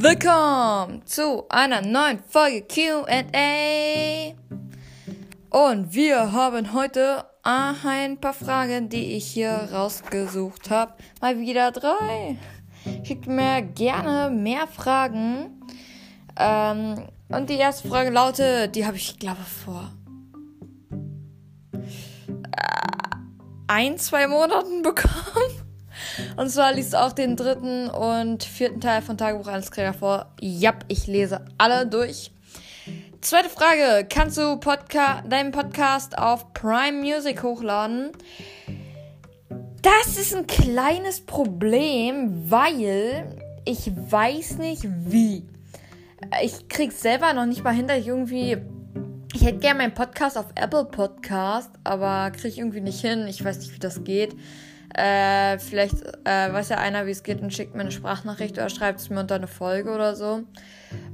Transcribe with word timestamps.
Willkommen 0.00 1.06
zu 1.06 1.48
einer 1.48 1.80
neuen 1.80 2.18
Folge 2.28 2.62
QA. 2.62 4.34
Und 5.48 5.94
wir 5.94 6.32
haben 6.32 6.74
heute 6.74 7.24
ein 7.42 8.20
paar 8.20 8.34
Fragen, 8.34 8.90
die 8.90 9.16
ich 9.16 9.26
hier 9.28 9.70
rausgesucht 9.72 10.68
habe. 10.68 10.92
Mal 11.22 11.38
wieder 11.38 11.72
drei. 11.72 12.36
Schickt 13.02 13.26
mir 13.26 13.62
gerne 13.62 14.28
mehr 14.28 14.66
Fragen. 14.66 15.57
Ähm, 16.38 17.08
und 17.28 17.50
die 17.50 17.56
erste 17.56 17.88
Frage 17.88 18.10
lautet, 18.10 18.74
die 18.76 18.86
habe 18.86 18.96
ich 18.96 19.18
glaube 19.18 19.42
vor 19.42 19.90
äh, 21.72 21.78
ein, 23.66 23.98
zwei 23.98 24.28
Monaten 24.28 24.82
bekommen. 24.82 25.68
Und 26.36 26.48
zwar 26.50 26.72
liest 26.72 26.94
auch 26.94 27.12
den 27.12 27.36
dritten 27.36 27.88
und 27.88 28.44
vierten 28.44 28.80
Teil 28.80 29.02
von 29.02 29.18
Tagebuch 29.18 29.48
eines 29.48 29.70
Krieger 29.72 29.92
vor. 29.92 30.32
Jap, 30.40 30.84
ich 30.88 31.06
lese 31.08 31.44
alle 31.58 31.86
durch. 31.86 32.30
Zweite 33.20 33.48
Frage. 33.48 34.06
Kannst 34.08 34.38
du 34.38 34.56
Podca 34.58 35.22
deinen 35.28 35.50
Podcast 35.50 36.16
auf 36.16 36.52
Prime 36.54 37.00
Music 37.00 37.42
hochladen? 37.42 38.12
Das 39.82 40.16
ist 40.16 40.36
ein 40.36 40.46
kleines 40.46 41.20
Problem, 41.20 42.50
weil 42.50 43.36
ich 43.64 43.90
weiß 44.10 44.58
nicht 44.58 44.84
wie. 44.84 45.44
Ich 46.42 46.68
krieg's 46.68 47.00
selber 47.00 47.32
noch 47.32 47.46
nicht 47.46 47.64
mal 47.64 47.74
hinter. 47.74 47.96
Ich 47.96 48.06
irgendwie. 48.06 48.58
Ich 49.34 49.44
hätte 49.44 49.58
gerne 49.58 49.78
meinen 49.78 49.94
Podcast 49.94 50.38
auf 50.38 50.46
Apple 50.54 50.86
Podcast, 50.86 51.70
aber 51.84 52.30
krieg 52.30 52.52
ich 52.52 52.58
irgendwie 52.58 52.80
nicht 52.80 53.00
hin. 53.00 53.26
Ich 53.28 53.44
weiß 53.44 53.58
nicht, 53.58 53.74
wie 53.74 53.78
das 53.78 54.02
geht. 54.02 54.34
Äh, 54.94 55.58
vielleicht 55.58 56.02
äh, 56.24 56.52
weiß 56.52 56.70
ja 56.70 56.78
einer, 56.78 57.06
wie 57.06 57.10
es 57.10 57.22
geht 57.22 57.42
und 57.42 57.52
schickt 57.52 57.74
mir 57.74 57.82
eine 57.82 57.90
Sprachnachricht 57.90 58.56
oder 58.56 58.70
schreibt 58.70 59.00
es 59.00 59.10
mir 59.10 59.20
unter 59.20 59.34
eine 59.34 59.46
Folge 59.46 59.90
oder 59.90 60.16
so. 60.16 60.44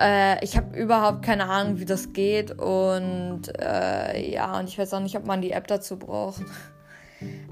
Äh, 0.00 0.42
ich 0.42 0.56
habe 0.56 0.76
überhaupt 0.76 1.22
keine 1.22 1.48
Ahnung, 1.50 1.78
wie 1.78 1.84
das 1.84 2.14
geht 2.14 2.58
und 2.58 3.42
äh, 3.60 4.32
ja, 4.32 4.58
und 4.58 4.68
ich 4.68 4.78
weiß 4.78 4.94
auch 4.94 5.00
nicht, 5.00 5.16
ob 5.16 5.26
man 5.26 5.42
die 5.42 5.52
App 5.52 5.66
dazu 5.66 5.98
braucht. 5.98 6.42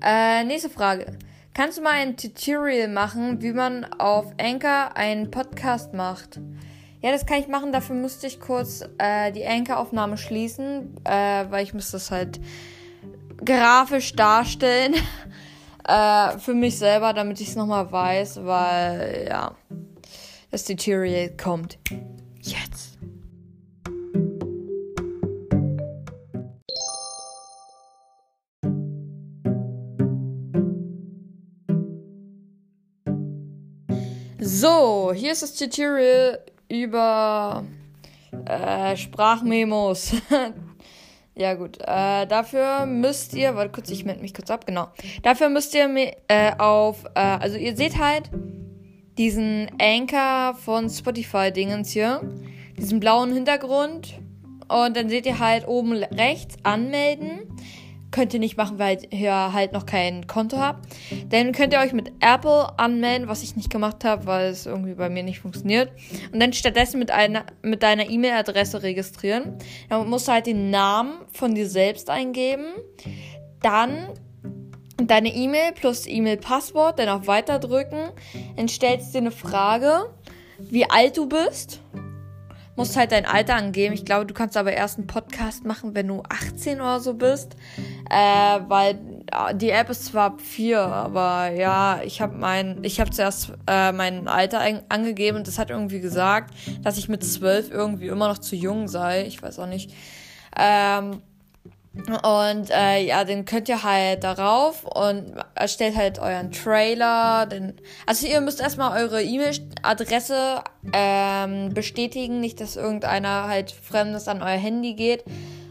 Äh, 0.01 0.45
nächste 0.45 0.71
Frage. 0.71 1.19
Kannst 1.53 1.79
du 1.79 1.83
mal 1.83 1.95
ein 1.95 2.17
Tutorial 2.17 2.87
machen, 2.87 3.43
wie 3.43 3.53
man 3.53 3.85
auf 3.85 4.27
Anchor 4.41 4.97
einen 4.97 5.33
Podcast 5.33 5.93
macht? 5.93 6.39
Ja, 7.03 7.13
das 7.13 7.27
kann 7.27 7.39
ich 7.39 7.49
machen. 7.49 7.73
Dafür 7.73 7.95
müsste 7.97 8.27
ich 8.27 8.41
kurz 8.41 8.83
äh, 8.99 9.33
die 9.33 9.47
Anchor-Aufnahme 9.47 10.17
schließen, 10.17 10.95
weil 11.05 11.63
ich 11.63 11.75
müsste 11.75 11.93
das 11.93 12.11
halt 12.11 12.41
grafisch 13.45 14.15
darstellen. 14.15 14.95
Äh, 15.89 16.39
für 16.39 16.53
mich 16.53 16.79
selber, 16.79 17.13
damit 17.13 17.41
ich 17.41 17.51
es 17.51 17.55
nochmal 17.55 17.93
weiß, 17.93 18.45
weil, 18.45 19.27
ja, 19.29 19.55
das 20.51 20.65
Tutorial 20.65 21.31
kommt 21.37 21.79
jetzt. 22.41 22.99
So, 34.41 35.13
hier 35.15 35.31
ist 35.31 35.43
das 35.43 35.55
Tutorial 35.55 36.41
über 36.69 37.65
äh, 38.47 38.97
Sprachmemos. 38.97 40.15
Ja, 41.39 41.53
gut. 41.53 41.77
Äh, 41.83 42.27
dafür 42.27 42.87
müsst 42.87 43.35
ihr, 43.35 43.55
warte 43.57 43.71
kurz, 43.71 43.91
ich 43.91 44.07
melde 44.07 44.23
mich 44.23 44.33
kurz 44.33 44.51
ab, 44.51 44.65
genau. 44.65 44.89
Dafür 45.23 45.51
müsst 45.51 45.75
ihr 45.75 45.87
äh, 46.29 46.53
auf, 46.57 47.05
äh, 47.15 47.21
also 47.21 47.59
ihr 47.59 47.77
seht 47.77 47.99
halt 47.99 48.31
diesen 49.19 49.71
Anchor 49.79 50.55
von 50.55 50.89
Spotify-Dingens 50.89 51.91
hier, 51.91 52.23
diesen 52.79 53.01
blauen 53.01 53.35
Hintergrund. 53.35 54.19
Und 54.69 54.97
dann 54.97 55.11
seht 55.11 55.27
ihr 55.27 55.39
halt 55.39 55.69
oben 55.69 55.93
rechts 55.93 56.57
anmelden. 56.63 57.41
Könnt 58.17 58.33
ihr 58.33 58.41
nicht 58.41 58.57
machen, 58.57 58.79
weil 58.79 58.97
ihr 59.11 59.53
halt 59.53 59.75
noch 59.75 59.85
kein 59.85 60.27
Konto 60.27 60.57
habt. 60.57 60.89
Dann 61.29 61.53
könnt 61.53 61.75
ihr 61.75 61.81
euch 61.81 61.93
mit 61.93 62.13
Apple 62.21 62.67
anmelden, 62.79 63.29
was 63.29 63.43
ich 63.43 63.57
nicht 63.57 63.69
gemacht 63.69 64.05
habe, 64.05 64.25
weil 64.25 64.47
es 64.47 64.65
irgendwie 64.65 64.95
bei 64.95 65.11
mir 65.11 65.23
nicht 65.23 65.41
funktioniert. 65.41 65.93
Und 66.33 66.41
dann 66.41 66.55
stattdessen 66.55 66.99
mit, 66.99 67.11
einer, 67.11 67.45
mit 67.61 67.83
deiner 67.83 68.09
E-Mail-Adresse 68.09 68.83
registrieren. 68.83 69.59
Dann 69.91 70.09
musst 70.09 70.29
du 70.29 70.33
halt 70.33 70.47
den 70.47 70.71
Namen 70.71 71.27
von 71.31 71.55
dir 71.55 71.69
selbst 71.69 72.09
eingeben. 72.09 72.65
Dann 73.61 74.09
deine 74.97 75.35
E-Mail 75.35 75.73
plus 75.73 76.07
E-Mail-Passwort, 76.07 76.99
dann 76.99 77.11
auf 77.11 77.27
Weiter 77.27 77.59
drücken. 77.59 78.13
Dann 78.57 78.69
stellst 78.69 79.09
du 79.09 79.13
dir 79.13 79.27
eine 79.27 79.31
Frage, 79.31 80.09
wie 80.59 80.89
alt 80.89 81.19
du 81.19 81.29
bist 81.29 81.83
musst 82.77 82.97
halt 82.97 83.13
dein 83.13 83.27
Alter 83.27 83.57
angeben. 83.57 83.95
Ich 83.95 84.05
glaube, 84.05 84.27
du 84.27 84.35
kannst 84.35 84.57
aber 84.57 84.73
erst 84.73 84.99
einen 84.99 85.07
Podcast 85.07 85.65
machen, 85.65 85.95
wenn 85.95 86.09
du 86.09 86.23
18 86.29 86.81
oder 86.81 87.01
so 87.01 87.15
bist. 87.15 87.57
Äh, 88.11 88.61
weil 88.69 88.99
die 89.55 89.71
App 89.71 89.91
ist 89.91 90.07
zwar 90.07 90.27
ab 90.27 90.41
4, 90.41 90.81
aber 90.81 91.51
ja, 91.51 92.01
ich 92.05 92.21
habe 92.21 92.37
mein, 92.37 92.85
ich 92.85 93.01
habe 93.01 93.11
zuerst 93.11 93.53
äh, 93.67 93.93
mein 93.93 94.29
Alter 94.29 94.61
angegeben 94.89 95.39
und 95.39 95.49
das 95.49 95.59
hat 95.59 95.71
irgendwie 95.71 96.01
gesagt, 96.01 96.55
dass 96.83 96.99
ich 96.99 97.09
mit 97.09 97.25
12 97.25 97.71
irgendwie 97.71 98.07
immer 98.09 98.29
noch 98.29 98.39
zu 98.39 98.55
jung 98.55 98.89
sei. 98.89 99.27
Ich 99.27 99.43
weiß 99.43 99.59
auch 99.59 99.67
nicht. 99.67 99.93
Ähm, 100.57 101.23
und 101.97 102.71
äh, 102.71 103.03
ja, 103.05 103.25
den 103.25 103.45
könnt 103.47 103.69
ihr 103.69 103.83
halt 103.83 104.23
darauf 104.23 104.85
und 104.85 105.33
erstellt 105.55 105.97
halt 105.97 106.19
euren 106.19 106.53
Trailer. 106.53 107.47
Den, 107.47 107.75
also 108.07 108.27
ihr 108.27 108.41
müsst 108.41 108.61
erstmal 108.61 109.03
eure 109.03 109.23
E-Mail-Adresse 109.23 110.63
ähm, 110.93 111.73
bestätigen, 111.73 112.41
nicht 112.41 112.61
dass 112.61 112.77
irgendeiner 112.77 113.49
halt 113.49 113.71
Fremdes 113.71 114.29
an 114.29 114.43
euer 114.43 114.59
Handy 114.59 114.95
geht 114.95 115.25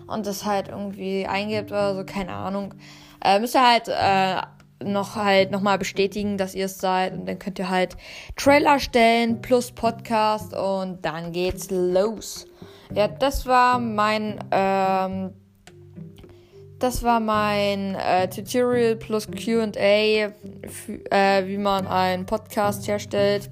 und 0.07 0.25
das 0.25 0.45
halt 0.45 0.69
irgendwie 0.69 1.27
eingibt 1.27 1.71
oder 1.71 1.95
so, 1.95 2.03
keine 2.03 2.33
Ahnung. 2.33 2.73
Äh, 3.23 3.39
müsst 3.39 3.55
ihr 3.55 3.67
halt 3.67 3.87
äh, 3.87 4.41
noch 4.83 5.15
halt 5.15 5.51
nochmal 5.51 5.77
bestätigen, 5.77 6.37
dass 6.37 6.55
ihr 6.55 6.65
es 6.65 6.79
seid 6.79 7.13
und 7.13 7.27
dann 7.27 7.39
könnt 7.39 7.59
ihr 7.59 7.69
halt 7.69 7.95
Trailer 8.35 8.79
stellen 8.79 9.41
plus 9.41 9.71
Podcast 9.71 10.53
und 10.53 11.05
dann 11.05 11.31
geht's 11.31 11.69
los. 11.69 12.45
Ja, 12.93 13.07
das 13.07 13.45
war 13.45 13.79
mein 13.79 14.39
ähm, 14.51 15.33
das 16.79 17.03
war 17.03 17.19
mein 17.19 17.95
äh, 17.95 18.29
Tutorial 18.29 18.95
plus 18.95 19.27
QA, 19.27 19.75
äh, 19.75 20.31
wie 21.45 21.57
man 21.57 21.87
einen 21.87 22.25
Podcast 22.25 22.87
herstellt. 22.87 23.49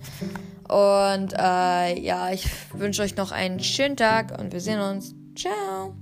Und 0.68 1.34
äh, 1.34 2.00
ja, 2.00 2.32
ich 2.32 2.48
wünsche 2.74 3.02
euch 3.04 3.16
noch 3.16 3.32
einen 3.32 3.60
schönen 3.60 3.98
Tag 3.98 4.38
und 4.40 4.54
wir 4.54 4.62
sehen 4.62 4.80
uns. 4.80 5.14
Ciao. 5.36 5.94